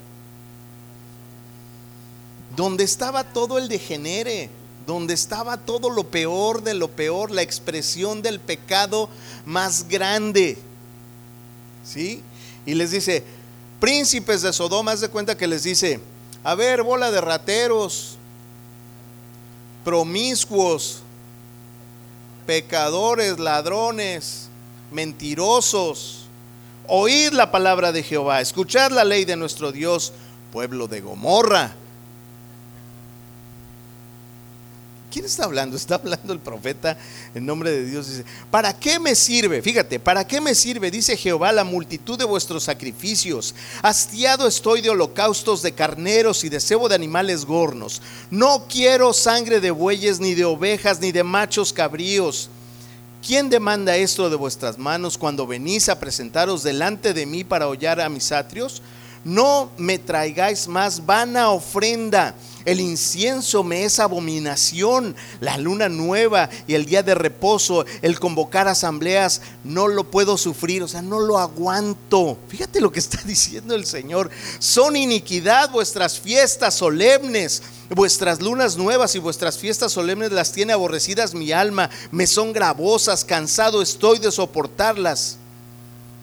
[2.54, 4.50] Donde estaba todo el degenere
[4.88, 9.10] donde estaba todo lo peor de lo peor, la expresión del pecado
[9.44, 10.56] más grande.
[11.84, 12.22] ¿Sí?
[12.64, 13.22] Y les dice,
[13.80, 16.00] príncipes de Sodoma, haz de cuenta que les dice,
[16.42, 18.16] a ver, bola de rateros,
[19.84, 21.02] promiscuos,
[22.46, 24.48] pecadores, ladrones,
[24.90, 26.24] mentirosos,
[26.86, 30.14] oíd la palabra de Jehová, escuchad la ley de nuestro Dios,
[30.50, 31.76] pueblo de Gomorra
[35.10, 35.76] ¿Quién está hablando?
[35.88, 36.98] Está hablando el profeta
[37.34, 38.08] en nombre de Dios.
[38.08, 39.62] Dice, ¿para qué me sirve?
[39.62, 40.90] Fíjate, ¿para qué me sirve?
[40.90, 43.54] Dice Jehová, la multitud de vuestros sacrificios.
[43.82, 48.02] Hastiado estoy de holocaustos de carneros y de cebo de animales gornos.
[48.30, 52.50] No quiero sangre de bueyes, ni de ovejas, ni de machos cabríos.
[53.26, 58.00] ¿Quién demanda esto de vuestras manos cuando venís a presentaros delante de mí para hollar
[58.00, 58.82] a mis atrios?
[59.24, 62.34] No me traigáis más vana ofrenda
[62.68, 65.16] el incienso me es abominación.
[65.40, 70.82] La luna nueva y el día de reposo, el convocar asambleas, no lo puedo sufrir,
[70.82, 72.36] o sea, no lo aguanto.
[72.48, 74.30] Fíjate lo que está diciendo el Señor.
[74.58, 77.62] Son iniquidad vuestras fiestas solemnes.
[77.88, 83.24] Vuestras lunas nuevas y vuestras fiestas solemnes las tiene aborrecidas mi alma, me son gravosas,
[83.24, 85.38] cansado estoy de soportarlas.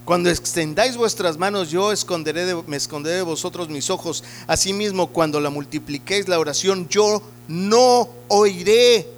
[0.06, 4.24] Cuando extendáis vuestras manos, yo esconderé me esconderé de vosotros mis ojos.
[4.46, 9.10] Asimismo, cuando la multipliquéis la oración, yo no oiré.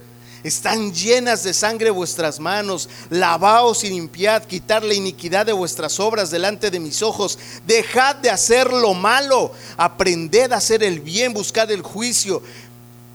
[0.43, 2.88] Están llenas de sangre vuestras manos.
[3.10, 7.38] Lavaos y limpiad, quitar la iniquidad de vuestras obras delante de mis ojos.
[7.65, 9.52] Dejad de hacer lo malo.
[9.76, 12.41] Aprended a hacer el bien, buscad el juicio.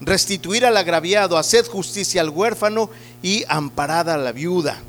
[0.02, 2.90] Restituir al agraviado, haced justicia al huérfano
[3.22, 4.82] y amparad a la viuda.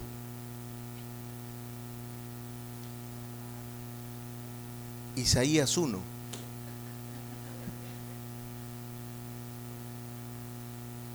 [5.15, 5.99] Isaías 1.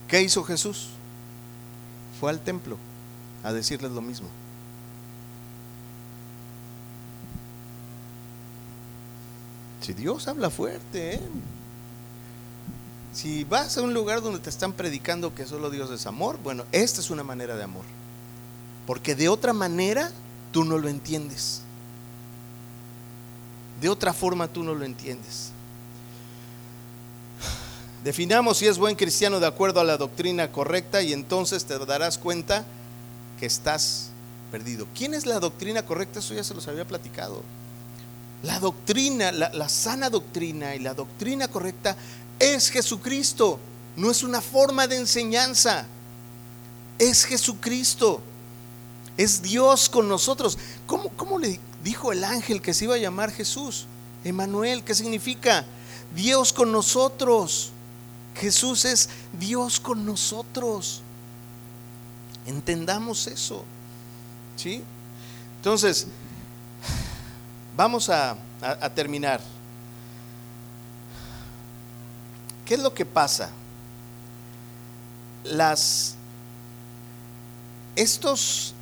[0.07, 0.89] ¿Qué hizo Jesús?
[2.19, 2.77] Fue al templo
[3.43, 4.27] a decirles lo mismo.
[9.81, 11.21] Si Dios habla fuerte, ¿eh?
[13.13, 16.65] si vas a un lugar donde te están predicando que solo Dios es amor, bueno,
[16.71, 17.85] esta es una manera de amor.
[18.85, 20.11] Porque de otra manera
[20.51, 21.61] tú no lo entiendes.
[23.81, 25.51] De otra forma tú no lo entiendes.
[28.03, 32.17] Definamos si es buen cristiano de acuerdo a la doctrina correcta y entonces te darás
[32.17, 32.65] cuenta
[33.39, 34.09] que estás
[34.51, 34.87] perdido.
[34.95, 36.19] ¿Quién es la doctrina correcta?
[36.19, 37.43] Eso ya se los había platicado.
[38.43, 41.97] La doctrina, la, la sana doctrina y la doctrina correcta
[42.39, 43.59] es Jesucristo.
[43.97, 45.85] No es una forma de enseñanza.
[46.97, 48.21] Es Jesucristo.
[49.19, 50.57] Es Dios con nosotros.
[50.87, 53.85] ¿Cómo, cómo le, dijo el ángel que se iba a llamar Jesús.
[54.23, 55.65] Emanuel, ¿qué significa?
[56.15, 57.73] Dios con nosotros.
[58.35, 61.01] Jesús es Dios con nosotros.
[62.45, 63.65] Entendamos eso.
[64.55, 64.85] ¿Sí?
[65.57, 66.07] Entonces,
[67.75, 69.41] vamos a, a terminar.
[72.63, 73.49] ¿Qué es lo que pasa?
[75.43, 76.15] Las
[77.97, 78.73] estos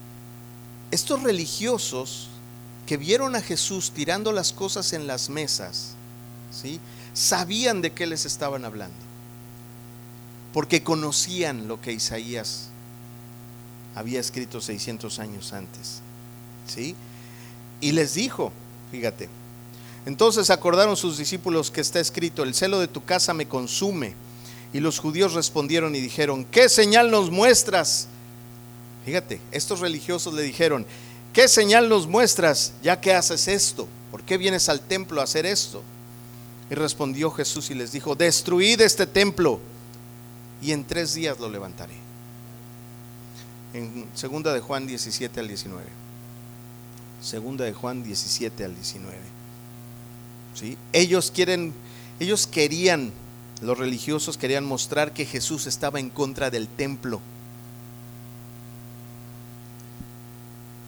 [0.92, 2.30] estos religiosos
[2.86, 5.94] que vieron a Jesús tirando las cosas en las mesas,
[6.52, 6.80] ¿sí?
[7.14, 8.96] sabían de qué les estaban hablando,
[10.54, 12.70] porque conocían lo que Isaías
[13.96, 16.02] había escrito 600 años antes.
[16.68, 16.96] ¿sí?
[17.82, 18.52] Y les dijo,
[18.92, 19.30] fíjate,
[20.06, 24.14] entonces acordaron sus discípulos que está escrito, el celo de tu casa me consume.
[24.74, 28.08] Y los judíos respondieron y dijeron, ¿qué señal nos muestras?
[29.08, 30.86] Fíjate, estos religiosos le dijeron,
[31.38, 33.88] ¿Qué señal nos muestras ya que haces esto?
[34.10, 35.84] ¿Por qué vienes al templo a hacer esto?
[36.72, 39.60] Y respondió Jesús y les dijo, destruid este templo
[40.62, 41.94] y en tres días lo levantaré.
[43.74, 45.86] En segunda de Juan 17 al 19.
[47.22, 49.16] Segunda de Juan 17 al 19.
[50.56, 50.76] ¿Sí?
[50.92, 51.72] Ellos quieren,
[52.20, 53.14] ellos querían,
[53.62, 57.22] los religiosos querían mostrar que Jesús estaba en contra del templo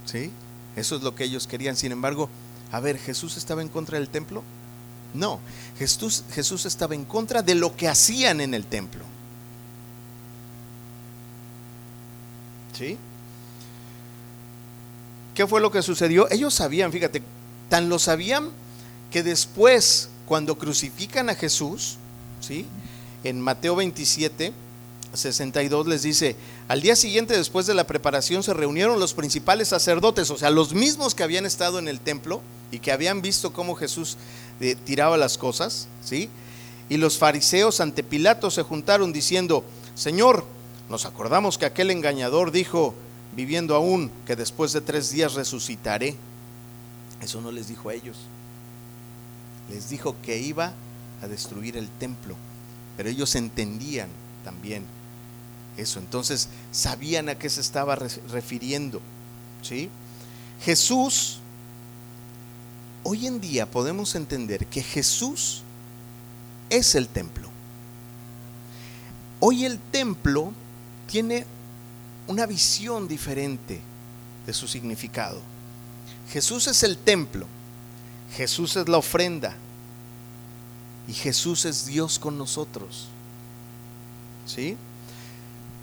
[0.10, 0.32] ¿Sí?
[0.76, 1.76] Eso es lo que ellos querían.
[1.76, 2.30] Sin embargo,
[2.72, 4.44] a ver, ¿Jesús estaba en contra del templo?
[5.14, 5.40] No,
[5.78, 9.04] Jesús, Jesús estaba en contra de lo que hacían en el templo.
[12.78, 12.98] ¿Sí?
[15.36, 16.30] ¿Qué fue lo que sucedió?
[16.32, 17.22] Ellos sabían, fíjate,
[17.70, 18.50] tan lo sabían
[19.12, 21.98] que después, cuando crucifican a Jesús,
[22.40, 22.66] ¿sí?
[23.24, 24.54] En Mateo 27,
[25.14, 26.36] 62 les dice,
[26.70, 30.76] al día siguiente después de la preparación se reunieron los principales sacerdotes, o sea, los
[30.76, 34.18] mismos que habían estado en el templo y que habían visto cómo Jesús
[34.62, 36.30] eh, tiraba las cosas, ¿sí?
[36.88, 39.64] Y los fariseos ante Pilato se juntaron diciendo,
[39.96, 40.46] Señor,
[40.92, 42.94] nos acordamos que aquel engañador dijo,
[43.36, 46.18] viviendo aún, que después de tres días resucitaré.
[47.20, 48.18] Eso no les dijo a ellos.
[49.72, 50.74] Les dijo que iba
[51.24, 52.36] a destruir el templo,
[52.96, 54.10] pero ellos entendían
[54.44, 54.86] también
[55.82, 56.00] eso.
[56.00, 59.02] Entonces sabían a qué se estaba refiriendo.
[59.62, 59.90] ¿sí?
[60.62, 61.40] Jesús,
[63.04, 65.64] hoy en día podemos entender que Jesús
[66.70, 67.50] es el templo.
[69.40, 70.52] Hoy el templo
[71.08, 71.46] tiene
[72.28, 73.80] una visión diferente
[74.46, 75.42] de su significado.
[76.32, 77.48] Jesús es el templo,
[78.36, 79.56] Jesús es la ofrenda
[81.08, 83.08] y Jesús es Dios con nosotros.
[84.46, 84.78] ¿Sí?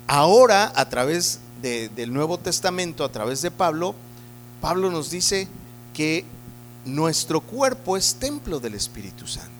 [0.07, 3.93] Ahora, a través del Nuevo Testamento, a través de Pablo,
[4.61, 5.49] Pablo nos dice
[5.93, 6.23] que
[6.85, 9.51] nuestro cuerpo es templo del Espíritu Santo.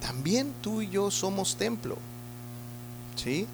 [0.00, 1.98] También tú y yo somos templo.
[3.14, 3.46] ¿Sí?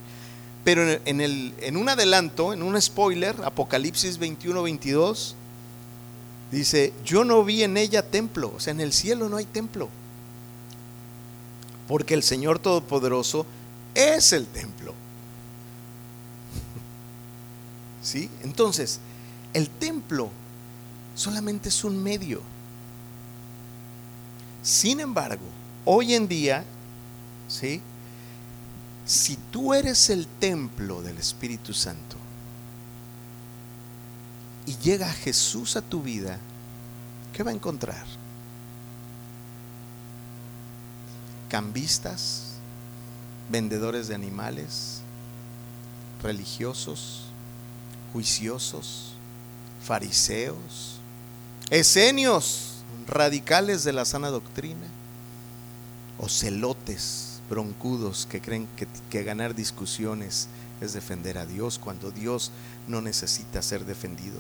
[0.62, 5.34] Pero en, en un adelanto, en un spoiler, Apocalipsis 21, 22,
[6.52, 9.88] dice, yo no vi en ella templo, o sea, en el cielo no hay templo,
[11.88, 13.44] porque el Señor Todopoderoso
[13.94, 14.94] es el templo.
[18.04, 18.30] ¿Sí?
[18.42, 19.00] Entonces,
[19.54, 20.30] el templo
[21.14, 22.42] solamente es un medio.
[24.62, 25.46] Sin embargo,
[25.86, 26.64] hoy en día,
[27.48, 27.80] ¿sí?
[29.06, 32.16] Si tú eres el templo del Espíritu Santo
[34.66, 36.38] y llega Jesús a tu vida,
[37.32, 38.04] ¿qué va a encontrar?
[41.48, 42.54] Cambistas,
[43.48, 45.00] vendedores de animales,
[46.22, 47.24] religiosos,
[48.14, 49.14] juiciosos,
[49.84, 51.00] fariseos,
[51.68, 52.76] esenios,
[53.08, 54.86] radicales de la sana doctrina,
[56.16, 60.46] o celotes, broncudos que creen que, que ganar discusiones
[60.80, 62.52] es defender a Dios cuando Dios
[62.86, 64.38] no necesita ser defendido,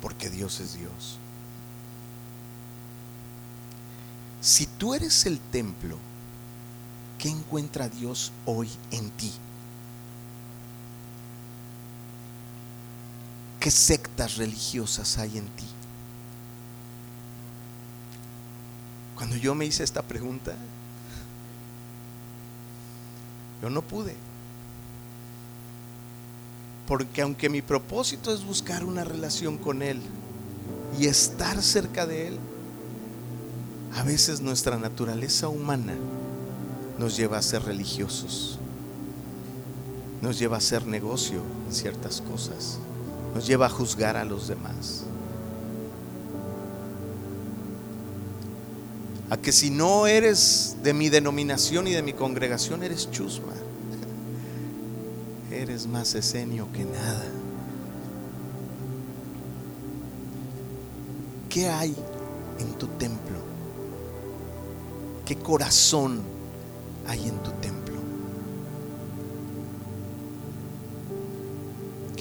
[0.00, 1.18] porque Dios es Dios.
[4.40, 5.96] Si tú eres el templo,
[7.20, 9.32] ¿qué encuentra Dios hoy en ti?
[13.62, 15.64] ¿Qué sectas religiosas hay en ti?
[19.14, 20.52] Cuando yo me hice esta pregunta,
[23.62, 24.16] yo no pude.
[26.88, 30.00] Porque aunque mi propósito es buscar una relación con Él
[30.98, 32.38] y estar cerca de Él,
[33.94, 35.94] a veces nuestra naturaleza humana
[36.98, 38.58] nos lleva a ser religiosos,
[40.20, 42.80] nos lleva a hacer negocio en ciertas cosas,
[43.34, 45.04] nos lleva a juzgar a los demás.
[49.32, 53.54] a que si no eres de mi denominación y de mi congregación, eres chusma.
[55.50, 57.24] Eres más esenio que nada.
[61.48, 61.96] ¿Qué hay
[62.58, 63.38] en tu templo?
[65.24, 66.20] ¿Qué corazón
[67.06, 67.81] hay en tu templo?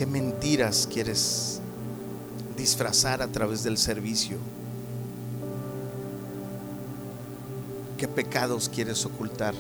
[0.02, 1.62] ¿Qué mentiras quieres
[2.58, 4.40] disfrazar a través del servicio?
[8.00, 9.54] ¿Qué pecados quieres ocultar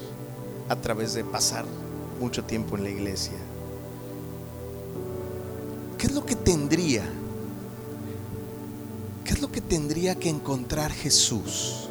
[0.68, 1.64] a través de pasar
[2.20, 3.38] mucho tiempo en la iglesia?
[6.00, 7.04] ¿Qué es lo que tendría?
[9.24, 11.91] ¿Qué es lo que tendría que encontrar Jesús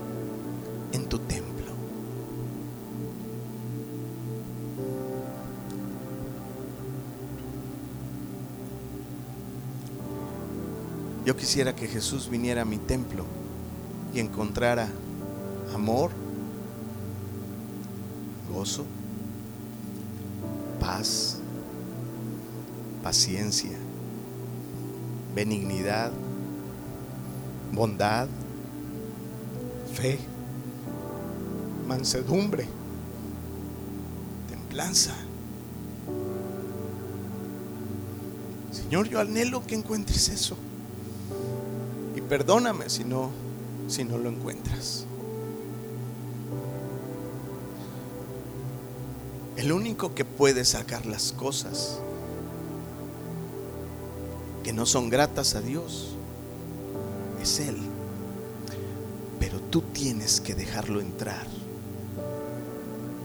[11.31, 13.25] Yo quisiera que Jesús viniera a mi templo
[14.13, 14.89] y encontrara
[15.73, 16.11] amor,
[18.53, 18.85] gozo,
[20.81, 21.39] paz,
[23.05, 23.79] paciencia,
[25.33, 26.11] benignidad,
[27.71, 28.27] bondad,
[29.95, 30.19] fe,
[31.87, 32.67] mansedumbre,
[34.49, 35.15] templanza.
[38.73, 40.57] Señor, yo anhelo que encuentres eso.
[42.31, 43.31] Perdóname si no
[43.89, 45.05] si no lo encuentras.
[49.57, 51.99] El único que puede sacar las cosas
[54.63, 56.15] que no son gratas a Dios
[57.43, 57.77] es Él.
[59.41, 61.49] Pero tú tienes que dejarlo entrar.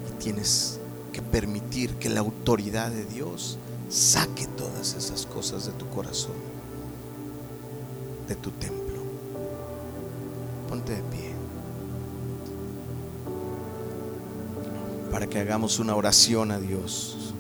[0.09, 0.79] Y tienes
[1.13, 6.33] que permitir que la autoridad de Dios saque todas esas cosas de tu corazón,
[8.27, 8.84] de tu templo.
[10.84, 11.36] De pie.
[15.15, 17.34] para que hagamos una oración a Dios.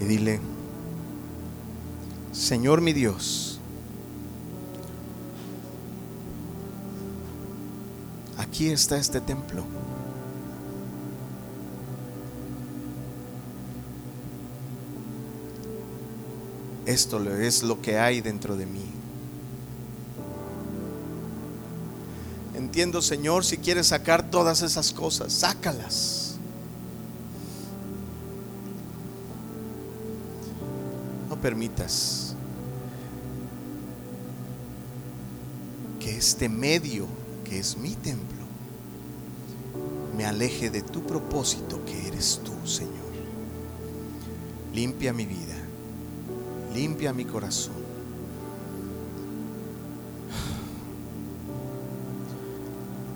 [0.00, 0.40] Y dile,
[2.32, 3.53] Señor mi Dios,
[8.54, 9.64] aquí está este templo.
[16.86, 18.84] esto es lo que hay dentro de mí.
[22.54, 26.36] Entiendo, Señor, si quieres sacar todas esas cosas, sácalas.
[31.28, 32.36] No permitas
[35.98, 37.08] que este medio,
[37.42, 38.43] que es mi templo,
[40.16, 42.92] me aleje de tu propósito que eres tú, Señor.
[44.72, 45.54] Limpia mi vida,
[46.72, 47.84] limpia mi corazón.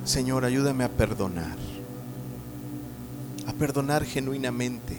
[0.05, 1.59] Señor, ayúdame a perdonar,
[3.47, 4.97] a perdonar genuinamente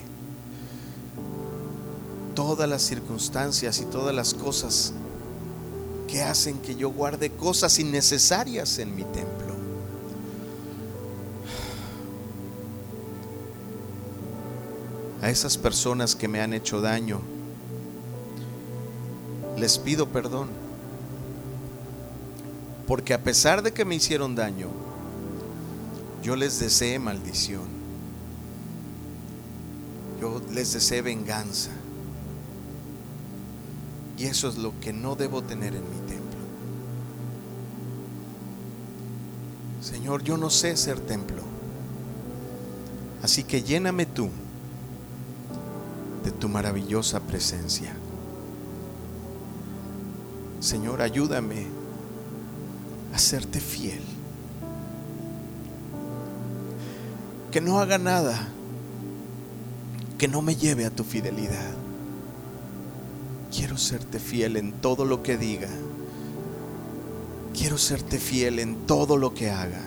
[2.34, 4.92] todas las circunstancias y todas las cosas
[6.06, 9.29] que hacen que yo guarde cosas innecesarias en mi templo.
[15.30, 17.20] Esas personas que me han hecho daño,
[19.56, 20.48] les pido perdón.
[22.88, 24.70] Porque a pesar de que me hicieron daño,
[26.20, 27.62] yo les deseé maldición.
[30.20, 31.70] Yo les deseé venganza.
[34.18, 36.40] Y eso es lo que no debo tener en mi templo.
[39.80, 41.44] Señor, yo no sé ser templo.
[43.22, 44.28] Así que lléname tú
[46.24, 47.94] de tu maravillosa presencia.
[50.60, 51.66] Señor, ayúdame
[53.14, 54.02] a serte fiel.
[57.50, 58.48] Que no haga nada
[60.20, 61.72] que no me lleve a tu fidelidad.
[63.50, 65.70] Quiero serte fiel en todo lo que diga.
[67.54, 69.80] Quiero serte fiel en todo lo que haga.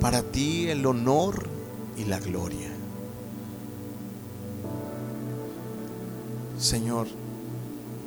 [0.00, 1.48] Para ti el honor
[1.96, 2.73] y la gloria.
[6.58, 7.08] Señor,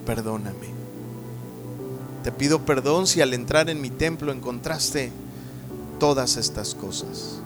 [0.05, 0.67] perdóname.
[2.23, 5.11] Te pido perdón si al entrar en mi templo encontraste
[5.99, 7.39] todas estas cosas.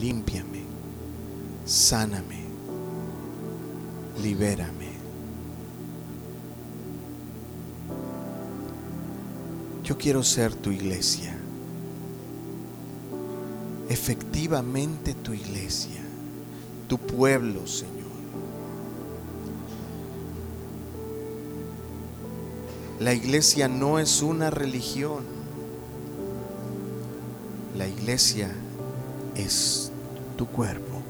[0.00, 0.62] Límpiame,
[1.64, 2.40] sáname,
[4.22, 4.92] libérame.
[9.84, 11.36] Yo quiero ser tu iglesia,
[13.88, 16.00] efectivamente tu iglesia,
[16.88, 18.03] tu pueblo, Señor.
[23.04, 25.24] La iglesia no es una religión.
[27.76, 28.50] La iglesia
[29.36, 29.92] es
[30.38, 31.02] tu cuerpo.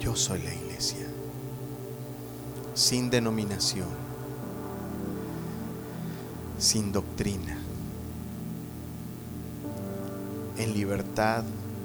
[0.00, 1.06] Yo soy la iglesia,
[2.72, 3.88] sin denominación,
[6.58, 7.58] sin doctrina,
[10.56, 11.44] en libertad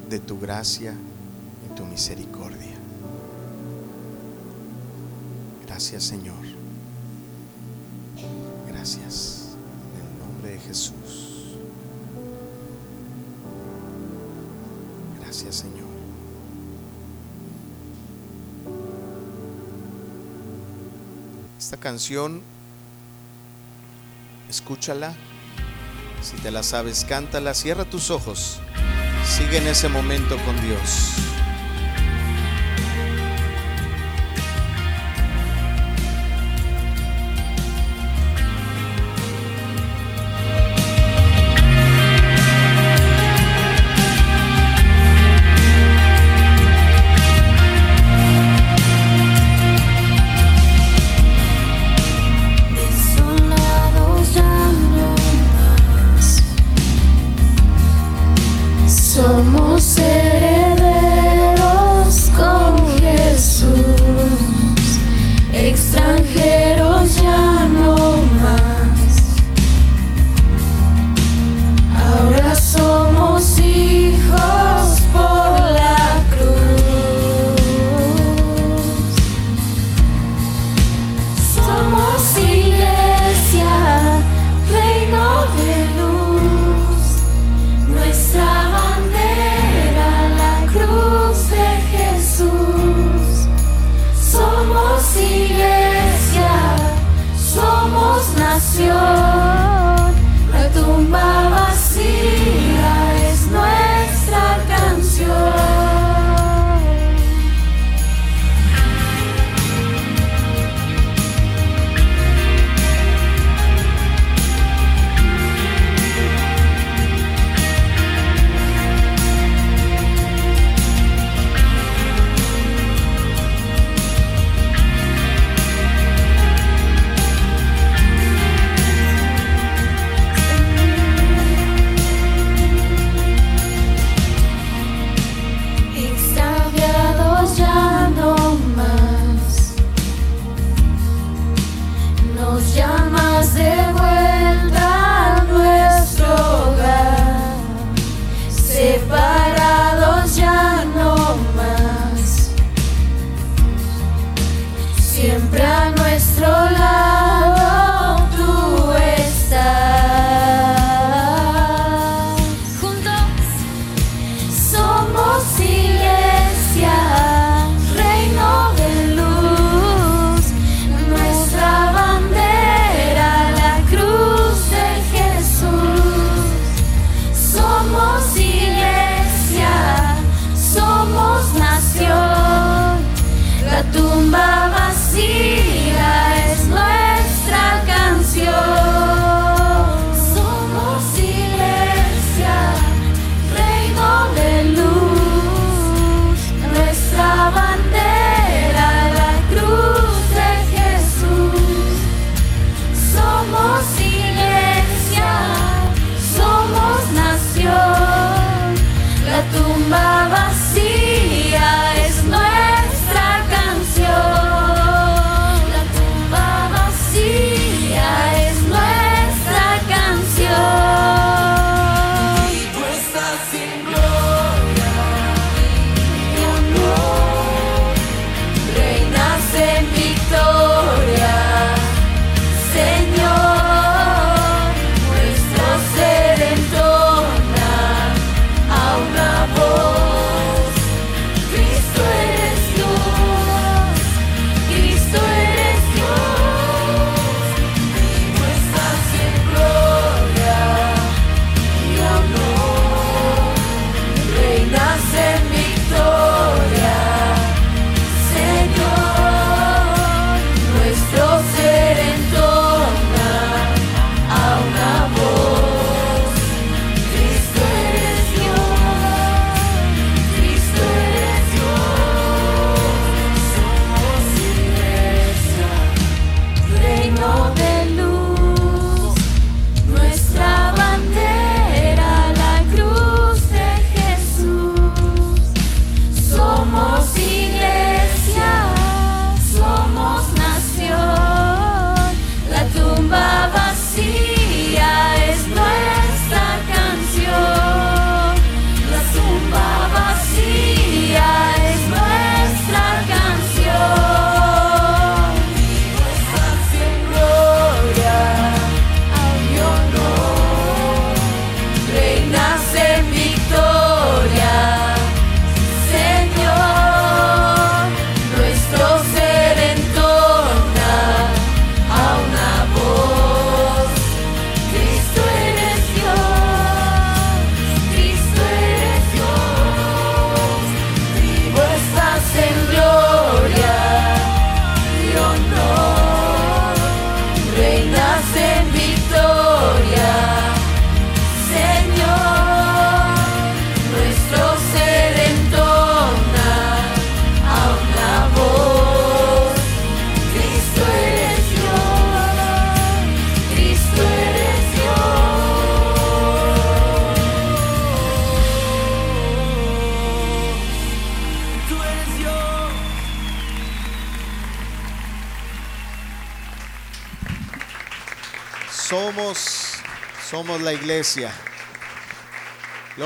[0.10, 0.94] de tu gracia
[1.70, 2.69] y tu misericordia.
[5.80, 6.36] Gracias Señor.
[8.68, 9.56] Gracias.
[9.96, 11.56] En el nombre de Jesús.
[15.22, 15.88] Gracias Señor.
[21.58, 22.42] Esta canción,
[24.50, 25.16] escúchala.
[26.22, 27.54] Si te la sabes, cántala.
[27.54, 28.60] Cierra tus ojos.
[29.26, 31.39] Sigue en ese momento con Dios.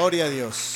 [0.04, 0.73] Gloria a Dios.